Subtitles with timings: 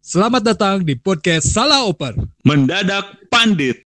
[0.00, 2.16] Selamat datang di podcast Salah Oper.
[2.40, 3.89] Mendadak Pandit.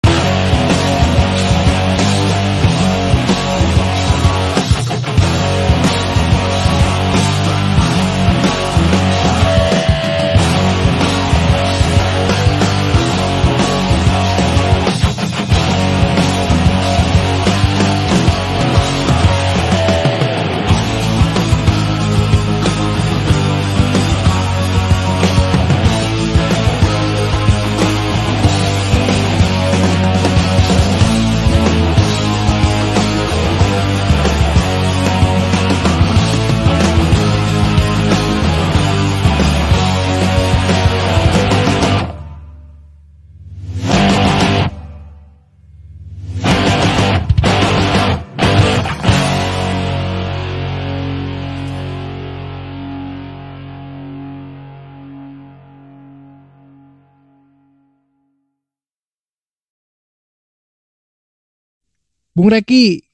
[62.41, 63.05] Bung Reki.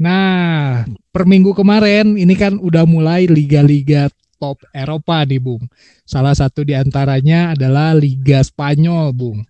[0.00, 4.08] Nah, per minggu kemarin ini kan udah mulai liga-liga
[4.40, 5.68] top Eropa nih, Bung.
[6.08, 9.44] Salah satu di antaranya adalah Liga Spanyol, Bung.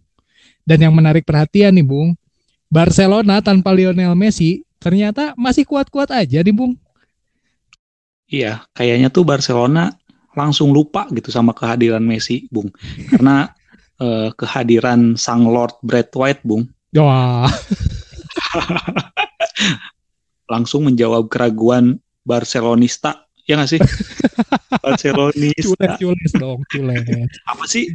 [0.66, 2.18] Dan yang menarik perhatian nih, Bung,
[2.66, 6.74] Barcelona tanpa Lionel Messi ternyata masih kuat-kuat aja nih, Bung.
[8.26, 9.94] Iya, kayaknya tuh Barcelona
[10.34, 12.66] langsung lupa gitu sama kehadiran Messi, Bung.
[13.14, 13.46] Karena
[14.02, 17.50] eh, kehadiran sang Lord Brad White, Bung, Wah,
[20.52, 23.28] langsung menjawab keraguan Barcelonista.
[23.44, 23.80] Ya nggak sih?
[24.84, 26.00] Barcelonista.
[26.00, 27.28] cules-cules dong, cules.
[27.44, 27.92] Apa sih?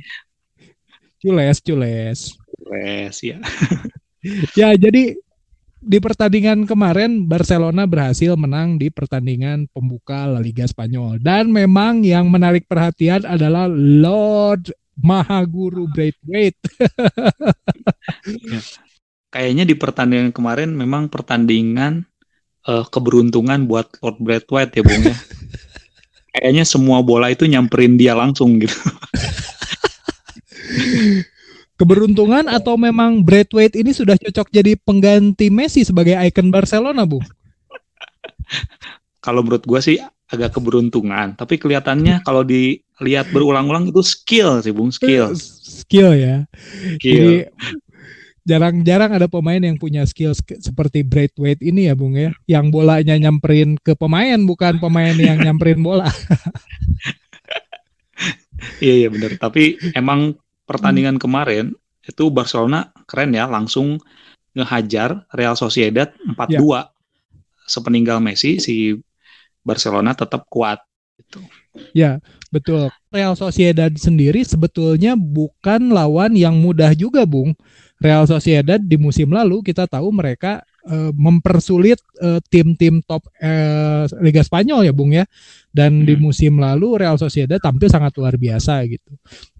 [1.19, 2.19] Cules, cules.
[2.69, 3.39] Wes, ya.
[4.51, 5.15] Ya, jadi
[5.79, 12.27] di pertandingan kemarin Barcelona berhasil menang di pertandingan pembuka La Liga Spanyol dan memang yang
[12.27, 16.59] menarik perhatian adalah Lord Mahaguru Braithwaite.
[19.29, 22.05] Kayaknya di pertandingan kemarin memang pertandingan
[22.65, 25.17] eh, keberuntungan buat Lord Brad White ya, Bung ya.
[26.33, 28.77] Kayaknya semua bola itu nyamperin dia langsung gitu.
[31.79, 37.23] Keberuntungan atau memang Braithwaite ini sudah cocok jadi pengganti Messi sebagai ikon Barcelona, Bu?
[39.19, 39.97] kalau menurut gue sih
[40.29, 45.33] agak keberuntungan tapi kelihatannya kalau dilihat berulang-ulang itu skill sih bung skill
[45.79, 46.45] Skill ya.
[47.01, 47.88] Jadi skill
[48.49, 52.33] jarang-jarang ada pemain yang punya skill sk- seperti Braithwaite ini ya, Bung ya.
[52.49, 56.09] Yang bolanya nyamperin ke pemain bukan pemain yang nyamperin bola.
[58.83, 60.35] iya iya benar tapi emang
[60.67, 61.71] pertandingan kemarin
[62.03, 64.01] itu Barcelona keren ya langsung
[64.51, 66.89] ngehajar Real Sociedad 4-2
[67.69, 68.97] sepeninggal Messi si
[69.61, 70.81] Barcelona tetap kuat
[71.19, 71.39] gitu.
[71.93, 72.17] Ya,
[72.49, 72.89] betul.
[73.13, 77.53] Real Sociedad sendiri sebetulnya bukan lawan yang mudah juga, Bung.
[77.99, 84.39] Real Sociedad di musim lalu kita tahu mereka eh, mempersulit eh, tim-tim top eh, Liga
[84.39, 85.27] Spanyol ya, Bung ya.
[85.69, 86.23] Dan di Hmm.
[86.23, 89.13] musim lalu Real Sociedad tampil sangat luar biasa gitu.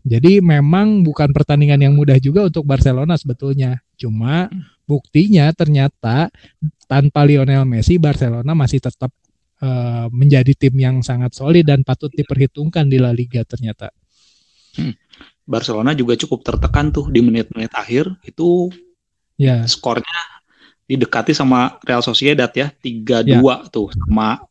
[0.07, 3.83] Jadi memang bukan pertandingan yang mudah juga untuk Barcelona sebetulnya.
[3.99, 4.47] Cuma
[4.87, 6.31] buktinya ternyata
[6.89, 9.11] tanpa Lionel Messi Barcelona masih tetap
[9.59, 13.91] eh, menjadi tim yang sangat solid dan patut diperhitungkan di La Liga ternyata.
[15.49, 18.69] Barcelona juga cukup tertekan tuh di menit-menit akhir itu
[19.39, 20.19] Ya, skornya
[20.83, 24.43] didekati sama Real Sociedad ya 3-2 tuh sama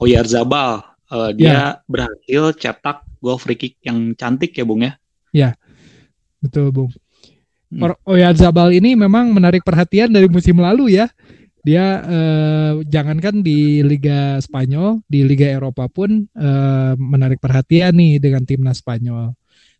[0.00, 4.96] Oyarzabal Eh, dia berhasil cetak gol free kick yang cantik ya Bung ya
[6.42, 6.90] betul Bung.
[7.70, 7.94] Hmm.
[8.06, 11.06] Oyarzabal ini memang menarik perhatian dari musim lalu ya.
[11.64, 18.44] Dia eh, jangankan di Liga Spanyol, di Liga Eropa pun eh, menarik perhatian nih dengan
[18.44, 19.32] timnas Spanyol.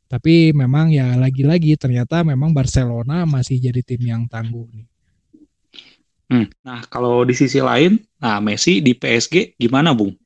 [0.05, 4.87] Tapi memang ya lagi-lagi ternyata memang Barcelona masih jadi tim yang tangguh nih.
[6.25, 6.47] Hmm.
[6.65, 10.17] Nah, kalau di sisi lain, nah Messi di PSG gimana, Bung?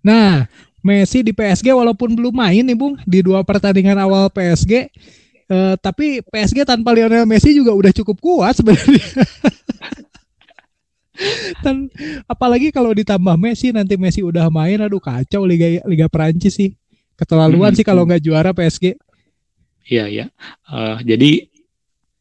[0.00, 0.48] Nah,
[0.80, 4.72] Messi di PSG walaupun belum main nih Bung di dua pertandingan awal PSG,
[5.46, 9.04] eh, tapi PSG tanpa Lionel Messi juga udah cukup kuat sebenarnya.
[11.64, 11.88] Dan
[12.28, 16.76] apalagi kalau ditambah Messi nanti Messi udah main, aduh kacau Liga Liga Perancis sih.
[17.16, 17.78] Keterlaluan Hmm.
[17.80, 18.96] sih kalau nggak juara PSG.
[19.86, 20.26] Iya, ya.
[20.68, 21.30] Eh, jadi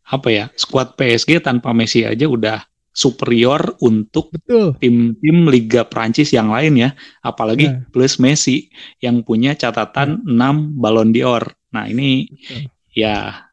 [0.06, 0.45] apa ya?
[0.53, 2.62] Skuad PSG tanpa Messi aja udah
[2.95, 4.80] superior untuk Betul.
[4.80, 6.89] tim-tim Liga Prancis yang lain ya,
[7.19, 7.83] apalagi Ya.
[7.92, 8.71] plus Messi
[9.03, 11.44] yang punya catatan 6 Ballon d'Or.
[11.75, 12.71] Nah, ini Betul.
[12.95, 13.44] ya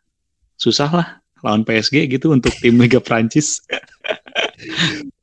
[0.55, 1.09] susah lah
[1.43, 3.59] lawan PSG gitu untuk tim Liga Prancis.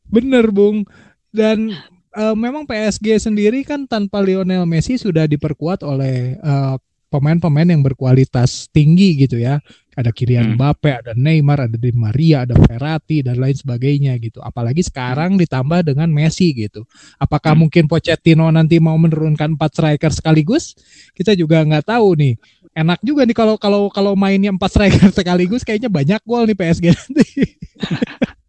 [0.10, 0.84] Bener Bung.
[1.30, 1.78] Dan
[2.16, 6.76] eh, memang PSG sendiri kan tanpa Lionel Messi sudah diperkuat oleh eh,
[7.10, 9.58] pemain-pemain yang berkualitas tinggi gitu ya.
[9.98, 10.56] Ada Kylian Hmm.
[10.56, 14.40] Mbappe, ada Neymar, ada Di Maria, ada Verratti dan lain sebagainya gitu.
[14.40, 16.86] Apalagi sekarang ditambah dengan Messi gitu.
[17.20, 17.68] Apakah Hmm.
[17.68, 20.78] mungkin Pochettino nanti mau menurunkan empat striker sekaligus?
[21.12, 22.34] Kita juga nggak tahu nih.
[22.78, 26.86] Enak juga nih kalau kalau kalau mainnya empat striker sekaligus kayaknya banyak gol nih PSG
[26.94, 27.26] nanti.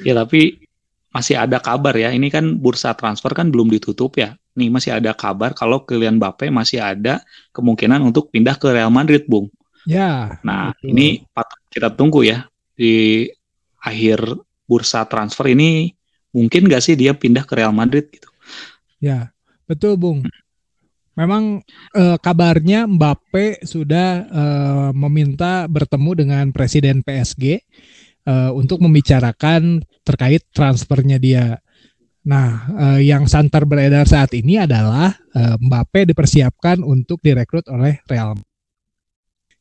[0.00, 0.56] Ya tapi
[1.10, 2.10] masih ada kabar ya.
[2.14, 4.34] Ini kan bursa transfer kan belum ditutup ya.
[4.58, 7.22] Nih masih ada kabar kalau Kylian Mbappe masih ada
[7.54, 9.50] kemungkinan untuk pindah ke Real Madrid, Bung.
[9.88, 10.86] ya, Nah, Betul.
[10.92, 12.44] ini patut kita tunggu ya
[12.76, 13.26] di
[13.80, 14.22] akhir
[14.68, 15.90] bursa transfer ini
[16.30, 18.28] mungkin nggak sih dia pindah ke Real Madrid gitu.
[19.00, 19.32] Ya,
[19.64, 20.22] betul Bung.
[21.18, 21.60] Memang
[21.96, 27.60] eh, kabarnya Mbappe sudah eh, meminta bertemu dengan Presiden PSG
[28.26, 31.58] eh, untuk membicarakan terkait transfernya dia.
[32.26, 38.36] Nah, eh, yang santer beredar saat ini adalah eh, Mbappe dipersiapkan untuk direkrut oleh Real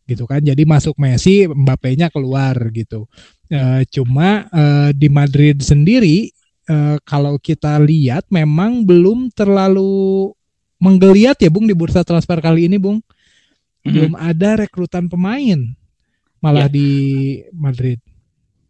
[0.10, 0.42] gitu kan.
[0.42, 3.06] Jadi masuk Messi, Mbappe-nya keluar gitu.
[3.46, 6.34] Eh, cuma eh, di Madrid sendiri
[6.66, 10.34] eh, kalau kita lihat memang belum terlalu
[10.82, 13.06] menggeliat ya Bung di bursa transfer kali ini Bung.
[13.86, 15.62] Belum ada rekrutan pemain
[16.42, 16.74] malah Ya.
[16.74, 16.90] di
[17.54, 18.02] Madrid.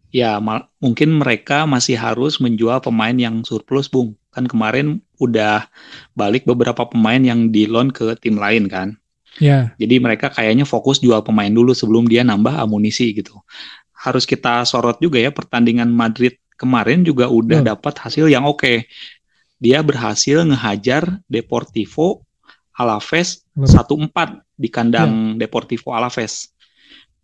[0.09, 4.17] Ya, mal- mungkin mereka masih harus menjual pemain yang surplus, Bung.
[4.33, 5.69] Kan kemarin udah
[6.17, 8.97] balik beberapa pemain yang di loan ke tim lain kan.
[9.39, 13.37] Ya, Jadi mereka kayaknya fokus jual pemain dulu sebelum dia nambah amunisi gitu.
[13.93, 18.83] Harus kita sorot juga ya pertandingan Madrid kemarin juga udah dapat hasil yang oke.
[19.59, 22.23] Dia berhasil ngehajar Deportivo
[22.75, 23.71] Alaves Lebih.
[23.75, 26.51] 1-4 di kandang Deportivo Alaves.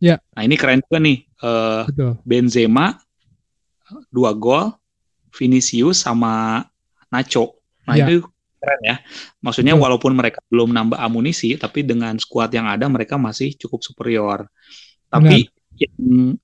[0.06, 0.22] Ya.
[0.38, 1.18] Nah, ini keren juga nih.
[1.26, 2.14] Eh, betul.
[2.22, 3.02] Benzema
[4.14, 4.70] dua gol,
[5.34, 6.62] Vinicius sama
[7.10, 7.58] Nacho.
[7.90, 8.06] Nah Ya.
[8.06, 8.26] itu
[8.62, 8.98] keren ya.
[9.42, 9.84] Maksudnya Betul.
[9.86, 14.46] walaupun mereka belum nambah amunisi, tapi dengan skuad yang ada mereka masih cukup superior.
[15.10, 16.38] Tapi yang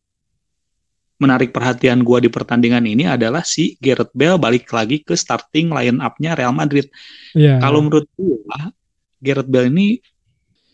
[1.22, 6.02] menarik perhatian gua di pertandingan ini adalah si Gareth Bale balik lagi ke starting line
[6.02, 6.90] up-nya Real Madrid.
[7.38, 7.62] Ya.
[7.62, 8.74] Kalau menurut gua,
[9.22, 10.02] Gareth Bale ini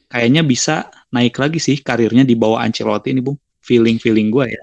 [0.07, 3.38] kayaknya bisa naik lagi sih karirnya di bawah Ancelotti ini, Bung.
[3.63, 4.62] Feeling-feeling gua ya.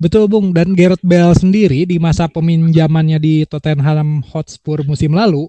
[0.00, 5.44] Betul Bung dan Gareth Bale sendiri di masa peminjamannya di Tottenham Hotspur musim lalu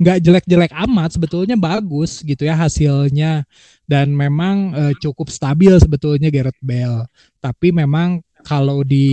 [0.00, 3.44] nggak jelek-jelek amat sebetulnya bagus gitu ya hasilnya
[3.84, 7.10] dan memang eh, cukup stabil sebetulnya Gareth Bale
[7.42, 9.06] tapi memang kalau di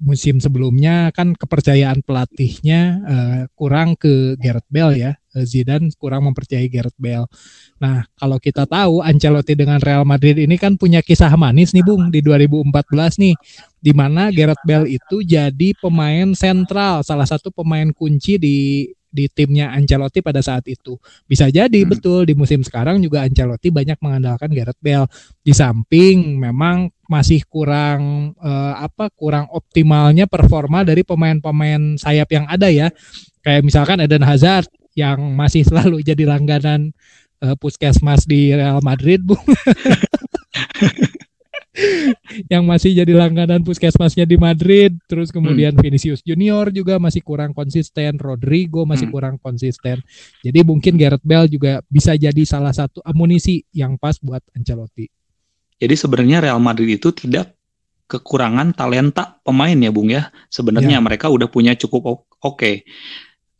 [0.00, 6.66] musim sebelumnya kan kepercayaan pelatihnya eh, kurang ke Gareth Bale ya Eh, Zidane kurang mempercayai
[6.66, 7.30] Gareth Bale.
[7.78, 12.10] Nah kalau kita tahu Ancelotti dengan Real Madrid ini kan punya kisah manis nih Bung
[12.10, 13.34] di 2014 nih
[13.78, 19.74] di mana Gareth Bale itu jadi pemain sentral, salah satu pemain kunci di di timnya
[19.74, 20.96] Ancelotti pada saat itu.
[21.26, 21.90] Bisa jadi Hmm.
[21.90, 25.10] betul di musim sekarang juga Ancelotti banyak mengandalkan Gareth Bale.
[25.42, 32.70] Di samping memang masih kurang eh, apa kurang optimalnya performa dari pemain-pemain sayap yang ada
[32.70, 32.88] ya.
[33.42, 36.94] Kayak misalkan Eden Hazard yang masih selalu jadi langganan
[37.42, 39.34] eh, puskesmas di Real Madrid, Bu
[42.50, 48.18] yang masih jadi langganan puskesmasnya di Madrid, terus kemudian Vinicius Junior juga masih kurang konsisten,
[48.18, 49.14] Rodrigo masih Hmm.
[49.14, 50.02] kurang konsisten.
[50.42, 55.06] Jadi mungkin Gareth Bale juga bisa jadi salah satu amunisi yang pas buat Ancelotti.
[55.80, 57.54] Jadi sebenarnya Real Madrid itu tidak
[58.10, 60.34] kekurangan talenta pemain ya Bung ya.
[60.50, 61.02] Sebenarnya Ya.
[61.02, 62.82] mereka udah punya cukup oke.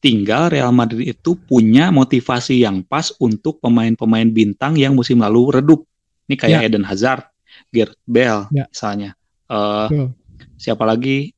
[0.02, 5.86] Tinggal Real Madrid itu punya motivasi yang pas untuk pemain-pemain bintang yang musim lalu redup.
[6.26, 6.66] Ini kayak Ya.
[6.66, 7.29] Eden Hazard,
[7.70, 8.66] Gareth Bale Ya.
[8.68, 9.10] misalnya.
[9.50, 10.14] Betul.
[10.54, 11.34] siapa lagi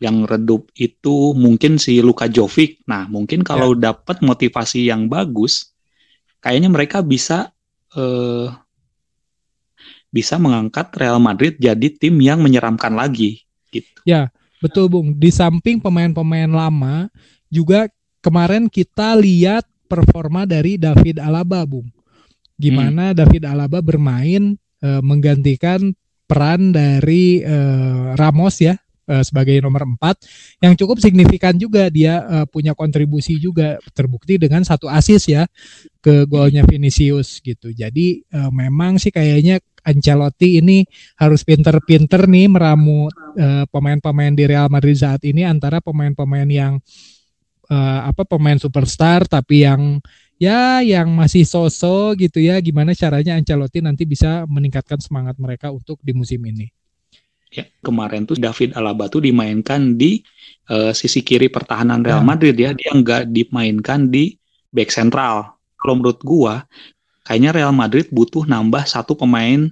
[0.00, 2.80] yang redup itu mungkin si Luka Jovic.
[2.88, 3.92] Nah, mungkin kalau Ya.
[3.92, 5.76] dapat motivasi yang bagus,
[6.40, 7.52] kayaknya mereka bisa
[7.90, 8.48] eh,
[10.10, 14.00] bisa mengangkat Real Madrid jadi tim yang menyeramkan lagi gitu.
[14.60, 17.08] Betul Bung, di samping pemain-pemain lama
[17.48, 17.88] juga
[18.20, 21.88] kemarin kita lihat performa dari David Alaba Bung.
[22.60, 25.92] Gimana David Alaba bermain eh, menggantikan
[26.30, 28.78] peran dari eh, Ramos ya
[29.10, 34.62] eh, sebagai nomor 4 yang cukup signifikan juga dia eh, punya kontribusi juga terbukti dengan
[34.62, 35.44] satu assist ya
[35.98, 37.74] ke golnya Vinicius gitu.
[37.74, 40.84] Jadi eh, memang sih kayaknya Ancelotti ini
[41.16, 43.08] harus pinter-pinter nih meramu
[43.72, 46.76] pemain-pemain di Real Madrid saat ini antara pemain-pemain yang
[47.70, 50.02] eh, apa pemain superstar tapi yang
[50.40, 56.00] ya yang masih soso gitu ya gimana caranya Ancelotti nanti bisa meningkatkan semangat mereka untuk
[56.00, 56.72] di musim ini.
[57.50, 60.22] Ya, kemarin tuh David Alaba tuh dimainkan di
[60.70, 62.26] eh, sisi kiri pertahanan Real Ya.
[62.26, 64.38] Madrid ya, dia nggak dimainkan di
[64.70, 65.58] back sentral.
[65.74, 66.62] Kalau menurut gua,
[67.26, 69.66] kayaknya Real Madrid butuh nambah satu pemain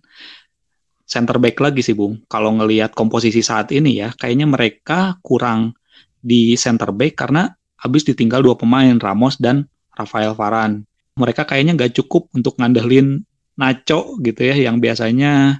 [1.06, 2.18] center back lagi sih Bung.
[2.26, 5.78] Kalau ngelihat komposisi saat ini ya, kayaknya mereka kurang
[6.18, 10.86] di center back karena habis ditinggal dua pemain Ramos dan Rafael Varane.
[11.18, 13.26] Mereka kayaknya nggak cukup untuk ngandelin
[13.58, 15.58] Nacho gitu ya, yang biasanya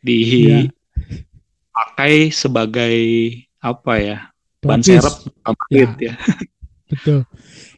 [0.00, 0.72] dipakai
[2.16, 2.32] yeah.
[2.32, 2.96] sebagai
[3.60, 4.18] apa ya
[4.64, 5.28] ban serep
[5.68, 5.92] ya.
[6.00, 6.14] ya.
[6.88, 7.28] Betul.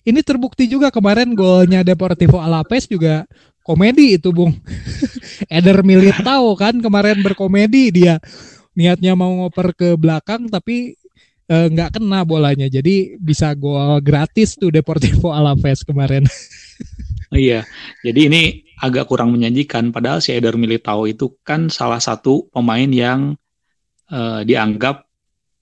[0.04, 3.26] Ini terbukti juga kemarin golnya Deportivo Alaves juga
[3.64, 4.54] komedi itu Bung.
[5.50, 8.22] Eder Militao kan kemarin berkomedi dia
[8.74, 10.98] niatnya mau ngoper ke belakang tapi
[11.48, 12.66] nggak uh, kena bolanya.
[12.68, 16.24] Jadi bisa gol gratis tuh Deportivo Alaves kemarin.
[17.34, 17.68] iya,
[18.00, 18.42] jadi ini
[18.80, 19.92] agak kurang menjanjikan.
[19.92, 23.36] Padahal si Eder Militao itu kan salah satu pemain yang
[24.08, 25.04] uh, dianggap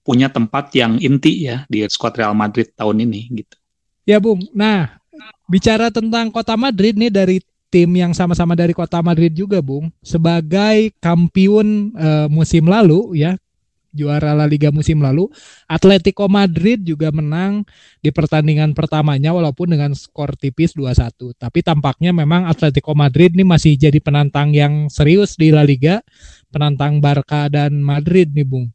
[0.03, 3.55] punya tempat yang inti ya di skuad Real Madrid tahun ini gitu.
[4.03, 4.99] Ya Bung, nah
[5.47, 7.39] bicara tentang kota Madrid nih dari
[7.71, 13.39] tim yang sama-sama dari kota Madrid juga Bung, sebagai kampiun uh, musim lalu ya
[13.93, 15.29] juara La Liga musim lalu,
[15.69, 17.63] Atletico Madrid juga menang
[18.01, 21.37] di pertandingan pertamanya walaupun dengan skor tipis 2-1.
[21.37, 26.01] Tapi tampaknya memang Atletico Madrid ini masih jadi penantang yang serius di La Liga,
[26.49, 28.67] penantang Barca dan Madrid nih, Bung.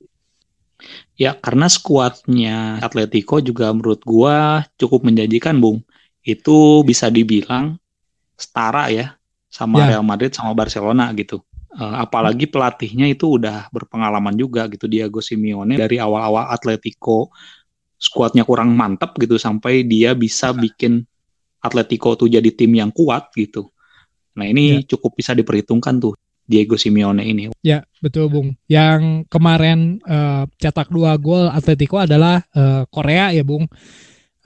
[1.19, 5.83] Ya, karena skuadnya Atletico juga menurut gua cukup menjanjikan, Bung.
[6.23, 7.83] Itu bisa dibilang
[8.39, 9.19] setara ya
[9.51, 9.99] sama ya.
[9.99, 11.43] Real Madrid sama Barcelona gitu.
[11.69, 17.29] Uh, apalagi pelatihnya itu udah berpengalaman juga gitu Diego Simeone dari awal-awal Atletico
[18.01, 20.59] skuadnya kurang mantap gitu sampai dia bisa iya.
[20.65, 21.05] bikin
[21.61, 23.69] Atletico tuh jadi tim yang kuat gitu.
[24.39, 24.97] Nah, ini ya.
[24.97, 26.15] cukup bisa diperhitungkan tuh
[26.49, 27.51] Diego Simeone ini.
[27.61, 28.57] Ya, betul Bung.
[28.71, 33.69] Yang kemarin uh, cetak dua gol Atletico adalah uh, Korea ya Bung.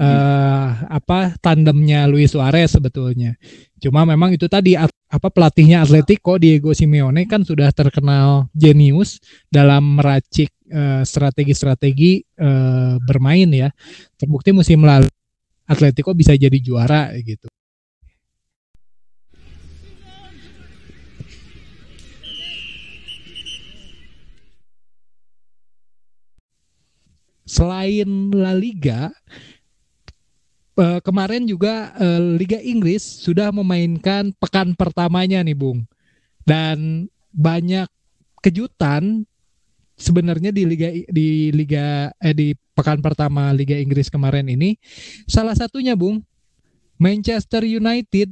[0.03, 0.99] Uh, hmm.
[0.99, 3.39] apa tandemnya Luis Suarez sebetulnya.
[3.79, 10.51] Cuma memang itu tadi apa pelatihnya Atletico Diego Simeone kan sudah terkenal jenius dalam meracik
[11.07, 13.71] strategi-strategi uh, bermain ya.
[14.19, 15.07] Terbukti musim lalu
[15.71, 17.47] Atletico bisa jadi juara gitu.
[27.53, 29.13] selain La Liga
[30.77, 35.85] uh, kemarin juga uh, Liga Inggris sudah memainkan pekan pertamanya nih Bung.
[36.43, 37.87] Dan banyak
[38.43, 39.25] kejutan
[39.95, 44.77] sebenarnya di liga di liga eh di pekan pertama Liga Inggris kemarin ini.
[45.31, 46.21] Salah satunya Bung
[46.99, 48.31] Manchester United.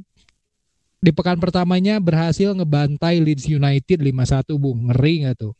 [1.01, 4.85] Di pekan pertamanya berhasil ngebantai Leeds United 5-1 Bung.
[4.93, 5.57] Ngeri nggak tuh?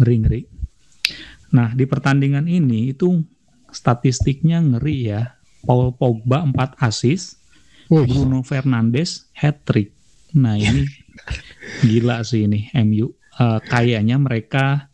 [0.00, 0.40] Ngeri ngeri.
[1.52, 3.20] Nah, di pertandingan ini itu
[3.68, 5.35] statistiknya ngeri ya.
[5.66, 7.42] Paul Pogba 4 assist,
[7.90, 9.90] Bruno Fernandes hat trick.
[10.38, 10.86] Nah, ini
[11.86, 13.10] gila sih ini MU.
[13.36, 14.88] Uh, eh, kayaknya mereka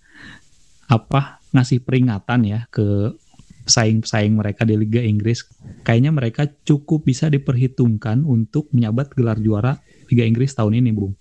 [0.91, 3.15] apa ngasih peringatan ya ke
[3.63, 5.47] pesaing-pesaing mereka di Liga Inggris.
[5.87, 9.79] Kayaknya mereka cukup bisa diperhitungkan untuk menyabat gelar juara
[10.11, 11.15] Liga Inggris tahun ini, Bung.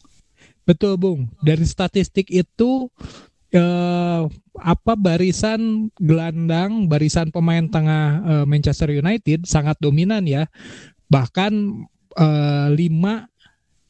[0.65, 1.29] Betul, Bung.
[1.41, 2.89] Dari statistik itu
[3.51, 4.21] eh,
[4.61, 10.47] apa barisan gelandang, barisan pemain tengah eh, Manchester United sangat dominan ya.
[11.11, 11.53] Bahkan
[12.15, 13.27] eh, lima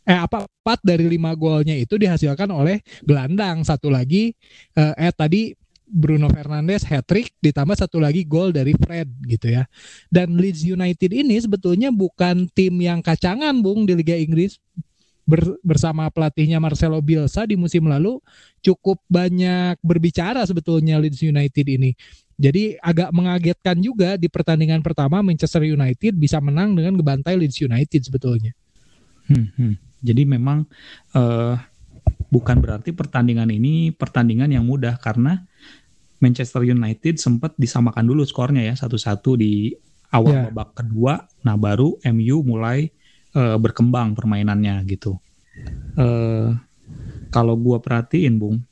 [0.01, 3.61] eh apa empat dari lima golnya itu dihasilkan oleh gelandang.
[3.61, 4.33] Satu lagi
[4.75, 5.53] eh, eh tadi
[5.91, 9.67] Bruno Fernandes hat trick ditambah satu lagi gol dari Fred gitu ya.
[10.07, 14.57] Dan Leeds United ini sebetulnya bukan tim yang kacangan Bung di Liga Inggris
[15.31, 18.19] ber, bersama pelatihnya Marcelo Bielsa di musim lalu
[18.59, 21.95] cukup banyak berbicara sebetulnya Leeds United ini.
[22.35, 28.01] Jadi agak mengagetkan juga di pertandingan pertama Manchester United bisa menang dengan ngebantai Leeds United
[28.03, 28.51] sebetulnya.
[29.31, 29.73] Hmm, hmm.
[30.03, 30.67] Jadi memang
[31.15, 31.55] uh,
[32.27, 35.45] bukan berarti pertandingan ini pertandingan yang mudah karena
[36.21, 39.73] Manchester United sempat disamakan dulu skornya ya satu-satu di
[40.13, 40.45] awal yeah.
[40.51, 41.25] babak kedua.
[41.45, 42.89] Nah baru MU mulai
[43.35, 45.19] uh, berkembang permainannya gitu.
[45.95, 46.55] Uh,
[47.31, 48.63] kalau gua perhatiin, Bung,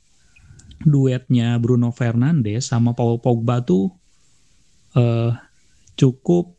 [0.84, 3.92] duetnya Bruno Fernandes sama Paul Pogba tuh
[4.96, 5.36] uh,
[5.96, 6.56] cukup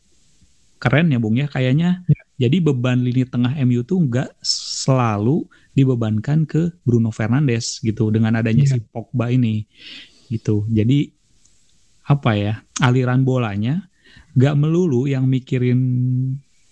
[0.78, 1.46] keren ya, Bung ya.
[1.50, 2.48] Kayaknya ya.
[2.48, 8.66] jadi beban lini tengah MU tuh nggak selalu dibebankan ke Bruno Fernandes gitu dengan adanya
[8.66, 8.76] ya.
[8.76, 9.66] si Pogba ini
[10.30, 10.66] gitu.
[10.70, 11.10] Jadi
[12.02, 13.86] apa ya aliran bolanya
[14.34, 15.80] nggak melulu yang mikirin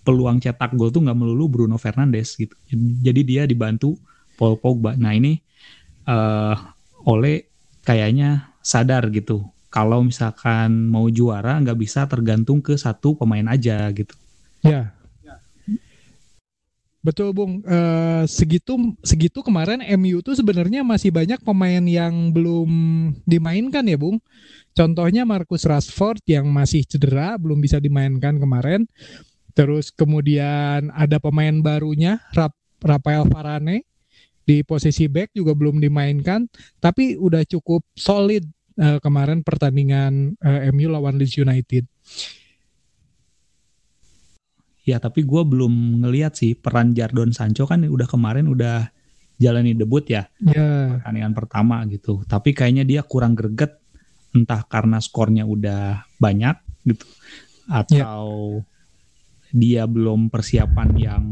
[0.02, 2.57] peluang cetak gol tuh nggak melulu Bruno Fernandes gitu.
[3.04, 3.97] Jadi dia dibantu
[4.40, 4.97] Paul Pogba.
[4.97, 5.37] Nah ini
[6.09, 6.57] uh,
[7.04, 7.49] oleh
[7.85, 9.45] kayaknya sadar gitu.
[9.71, 14.16] Kalau misalkan mau juara nggak bisa tergantung ke satu pemain aja gitu.
[14.66, 14.92] Ya.
[17.00, 22.69] Betul Bung, uh, segitu segitu kemarin MU tuh sebenarnya masih banyak pemain yang belum
[23.25, 24.21] dimainkan ya Bung.
[24.76, 28.85] Contohnya Marcus Rashford yang masih cedera belum bisa dimainkan kemarin.
[29.52, 33.85] Terus kemudian ada pemain barunya Rap Rafael Varane
[34.45, 36.49] di posisi back juga belum dimainkan,
[36.83, 38.42] tapi udah cukup solid
[38.80, 41.85] uh, kemarin pertandingan uh, MU lawan Leeds United.
[44.83, 48.90] Ya tapi gue belum ngeliat sih peran Jardon Sancho kan udah kemarin udah
[49.40, 50.99] jalani debut ya yeah.
[50.99, 52.25] pertandingan pertama gitu.
[52.26, 53.78] Tapi kayaknya dia kurang greget
[54.35, 57.07] entah karena skornya udah banyak gitu
[57.71, 58.79] atau yeah.
[59.50, 61.25] Dia belum persiapan yang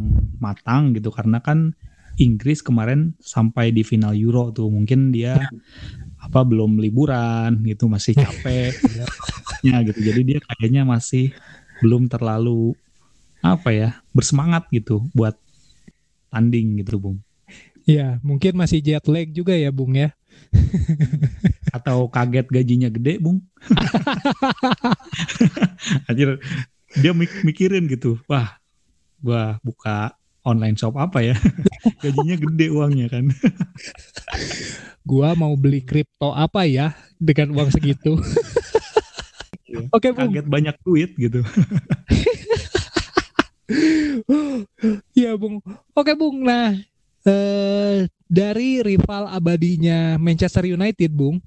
[0.42, 1.10] matang gitu.
[1.10, 1.75] Karena kan
[2.18, 4.68] Inggris kemarin sampai di final Euro tuh.
[4.70, 5.38] Mungkin dia
[6.25, 8.75] apa belum liburan gitu masih capek
[9.66, 10.00] ya gitu.
[10.02, 11.34] Jadi dia kayaknya masih
[11.82, 12.75] belum terlalu
[13.38, 15.38] apa ya bersemangat gitu buat
[16.34, 17.18] tanding gitu bung.
[17.88, 20.12] Ya mungkin masih jet lag juga ya bung ya.
[21.72, 23.40] Atau kaget gajinya gede bung.
[26.04, 26.37] Anjir,
[26.97, 28.57] dia mik mikirin gitu wah
[29.21, 30.16] gua buka
[30.47, 31.37] online shop apa ya
[32.02, 33.25] gajinya gede uangnya kan
[35.09, 38.16] gua mau beli kripto apa ya dengan uang segitu
[39.92, 41.45] Oke, okay, Kaget banyak duit gitu.
[45.12, 45.61] Iya Bung.
[45.92, 46.40] Oke Bung.
[46.40, 46.73] Nah
[47.28, 51.40] eh, dari rival abadinya Manchester United Bung,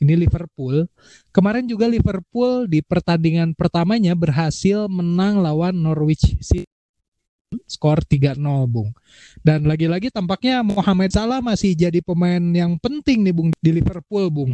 [0.00, 0.88] ini Liverpool.
[1.32, 6.68] Kemarin juga Liverpool di pertandingan pertamanya berhasil menang lawan Norwich City
[7.64, 8.36] skor 3-0
[8.66, 8.90] Bung.
[9.40, 14.52] Dan lagi-lagi tampaknya Mohamed Salah masih jadi pemain yang penting nih Bung di Liverpool Bung.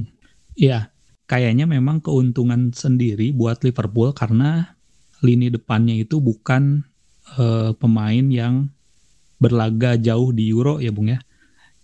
[0.53, 0.93] Iya,
[1.25, 4.77] kayaknya memang keuntungan sendiri buat Liverpool karena
[5.25, 6.85] lini depannya itu bukan
[7.39, 8.69] uh, pemain yang
[9.41, 11.19] berlaga jauh di Euro ya Bung ya.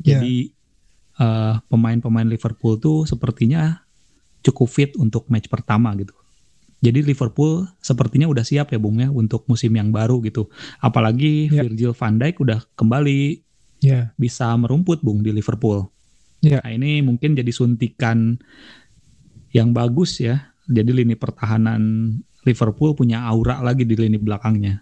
[0.03, 0.19] ya.
[0.19, 0.53] Jadi
[1.19, 3.83] uh, pemain-pemain Liverpool tuh sepertinya
[4.43, 6.15] cukup fit untuk match pertama gitu.
[6.79, 10.47] Jadi Liverpool sepertinya udah siap ya Bung ya untuk musim yang baru gitu.
[10.79, 11.67] Apalagi yeah.
[11.67, 13.43] Virgil van Dijk udah kembali
[13.83, 14.15] yeah.
[14.15, 15.91] bisa merumput Bung di Liverpool.
[16.39, 16.63] Yeah.
[16.63, 18.39] Nah ini mungkin jadi suntikan
[19.51, 20.55] yang bagus ya.
[20.71, 22.15] Jadi lini pertahanan
[22.47, 24.79] Liverpool punya aura lagi di lini belakangnya.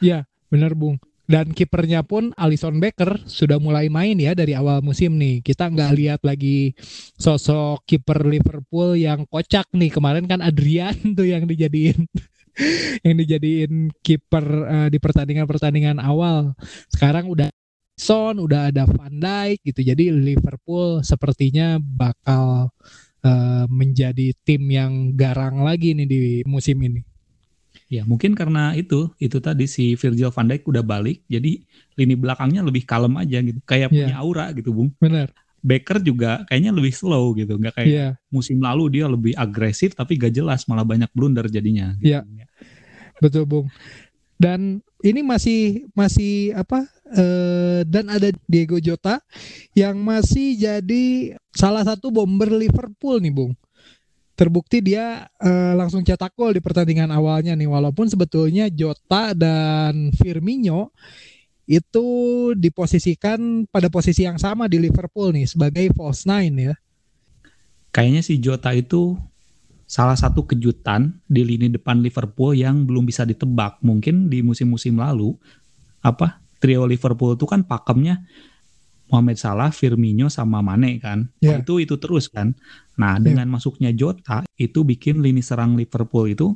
[0.00, 0.96] Iya, benar Bung.
[1.30, 5.46] Dan kipernya pun Alison Becker sudah mulai main ya dari awal musim nih.
[5.46, 6.74] Kita nggak lihat lagi
[7.14, 9.94] sosok kiper Liverpool yang kocak nih.
[9.94, 12.02] Kemarin kan Adrian tuh yang dijadiin
[13.06, 16.58] yang dijadiin kiper uh, di pertandingan-pertandingan awal.
[16.90, 17.46] Sekarang udah
[17.94, 19.86] Son, udah ada Van Dijk gitu.
[19.86, 22.72] Jadi Liverpool sepertinya bakal
[23.22, 27.04] uh, menjadi tim yang garang lagi nih di musim ini.
[27.90, 31.58] Ya mungkin karena itu itu tadi si Virgil van Dijk udah balik, jadi
[31.98, 34.06] lini belakangnya lebih kalem aja gitu, kayak yeah.
[34.06, 34.94] punya aura gitu, bung.
[35.02, 35.34] Benar.
[35.60, 38.12] Baker juga kayaknya lebih slow gitu, nggak kayak yeah.
[38.30, 41.98] musim lalu dia lebih agresif tapi gak jelas malah banyak blunder jadinya.
[41.98, 42.46] Iya, gitu.
[43.18, 43.66] betul bung.
[44.40, 46.86] Dan ini masih masih apa?
[47.10, 49.18] Uh, dan ada Diego Jota
[49.74, 53.52] yang masih jadi salah satu bomber Liverpool nih, bung
[54.40, 60.96] terbukti dia uh, langsung cetak gol di pertandingan awalnya nih walaupun sebetulnya Jota dan Firmino
[61.68, 62.08] itu
[62.56, 66.74] diposisikan pada posisi yang sama di Liverpool nih sebagai false nine ya.
[67.92, 69.20] Kayaknya si Jota itu
[69.84, 73.78] salah satu kejutan di lini depan Liverpool yang belum bisa ditebak.
[73.84, 75.36] Mungkin di musim-musim lalu
[76.00, 78.24] apa trio Liverpool itu kan pakemnya
[79.10, 81.28] Mohamed Salah, Firmino sama Mane kan.
[81.42, 81.60] Yeah.
[81.60, 82.54] Itu itu terus kan.
[83.00, 83.32] Nah, yeah.
[83.32, 86.52] dengan masuknya Jota itu bikin lini serang Liverpool itu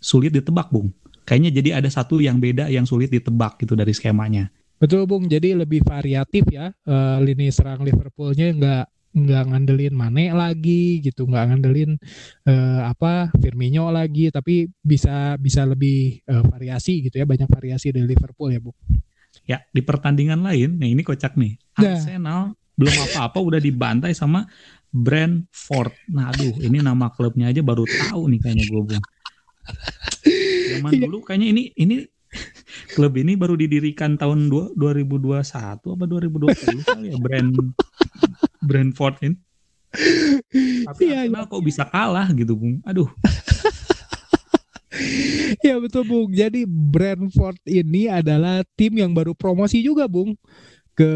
[0.00, 0.88] sulit ditebak, Bung.
[1.28, 4.48] Kayaknya jadi ada satu yang beda yang sulit ditebak gitu dari skemanya.
[4.80, 5.28] Betul, Bung.
[5.28, 11.44] Jadi lebih variatif ya uh, lini serang Liverpoolnya nggak nggak ngandelin Mane lagi gitu, nggak
[11.52, 11.98] ngandelin
[12.48, 18.08] uh, apa Firmino lagi, tapi bisa bisa lebih uh, variasi gitu ya, banyak variasi dari
[18.08, 18.78] Liverpool ya, Bung.
[19.44, 21.58] Ya, di pertandingan lain, nih ini kocak nih.
[21.76, 21.98] Nah.
[21.98, 22.40] Arsenal
[22.80, 24.48] belum apa-apa udah dibantai sama
[24.90, 25.94] Brentford.
[26.10, 29.04] Nah, aduh, ini nama klubnya aja baru tahu nih kayaknya gue, Bung.
[30.70, 31.00] Zaman iya.
[31.06, 31.96] dulu kayaknya ini ini
[32.94, 35.42] klub ini baru didirikan tahun 2021
[35.82, 37.54] apa 2020 kali ya Brand
[38.62, 39.36] Brentford ini.
[40.86, 41.50] Tapi Arsenal iya.
[41.50, 42.78] kok bisa kalah gitu, Bung.
[42.86, 43.10] Aduh.
[45.66, 46.30] ya betul Bung.
[46.34, 50.34] Jadi Brentford ini adalah tim yang baru promosi juga Bung
[51.00, 51.14] ke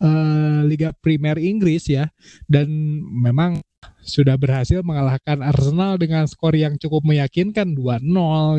[0.00, 2.08] uh, Liga Premier Inggris ya
[2.48, 2.72] dan
[3.04, 3.60] memang
[4.00, 8.00] sudah berhasil mengalahkan Arsenal dengan skor yang cukup meyakinkan 2-0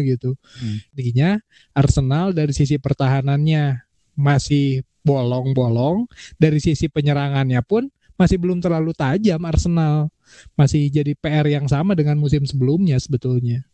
[0.06, 0.38] gitu.
[0.38, 0.78] Hmm.
[0.94, 1.30] Artinya
[1.74, 3.82] Arsenal dari sisi pertahanannya
[4.14, 6.06] masih bolong-bolong,
[6.38, 10.10] dari sisi penyerangannya pun masih belum terlalu tajam Arsenal.
[10.58, 13.66] Masih jadi PR yang sama dengan musim sebelumnya sebetulnya.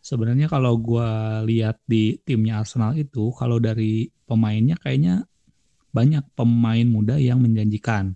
[0.00, 1.10] Sebenarnya kalau gue
[1.52, 5.28] lihat di timnya Arsenal itu, kalau dari pemainnya kayaknya
[5.98, 8.14] banyak pemain muda yang menjanjikan.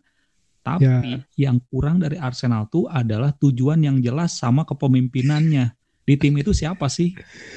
[0.63, 1.51] Tapi ya.
[1.51, 5.75] yang kurang dari Arsenal tuh adalah tujuan yang jelas sama kepemimpinannya.
[6.03, 7.15] Di tim itu siapa sih